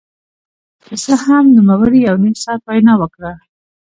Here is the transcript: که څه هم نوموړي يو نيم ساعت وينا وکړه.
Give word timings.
که 0.85 0.93
څه 1.03 1.13
هم 1.25 1.45
نوموړي 1.57 1.99
يو 2.07 2.15
نيم 2.23 2.35
ساعت 2.43 2.61
وينا 2.67 2.93
وکړه. 2.97 3.31